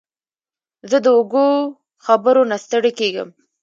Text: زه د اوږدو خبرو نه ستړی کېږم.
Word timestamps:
زه 0.89 0.97
د 1.05 1.07
اوږدو 1.15 1.47
خبرو 2.05 2.41
نه 2.51 2.57
ستړی 2.65 2.91
کېږم. 2.99 3.29